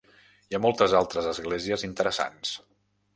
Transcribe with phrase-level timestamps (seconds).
[0.51, 2.55] Hi ha moltes altres esglésies interessants.